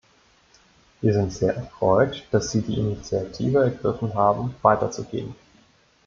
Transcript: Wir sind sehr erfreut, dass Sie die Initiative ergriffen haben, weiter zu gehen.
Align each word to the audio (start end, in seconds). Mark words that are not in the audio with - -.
Wir 1.01 1.13
sind 1.13 1.31
sehr 1.31 1.55
erfreut, 1.55 2.25
dass 2.31 2.49
Sie 2.49 2.63
die 2.63 2.73
Initiative 2.79 3.59
ergriffen 3.65 4.15
haben, 4.15 4.55
weiter 4.63 4.89
zu 4.89 5.03
gehen. 5.03 5.35